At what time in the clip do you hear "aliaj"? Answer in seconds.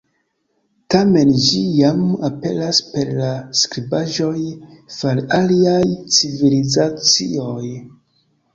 5.43-5.85